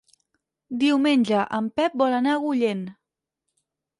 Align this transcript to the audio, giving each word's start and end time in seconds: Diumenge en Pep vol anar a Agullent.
Diumenge 0.83 1.43
en 1.59 1.69
Pep 1.81 1.99
vol 2.03 2.17
anar 2.21 2.33
a 2.37 2.39
Agullent. 2.41 2.81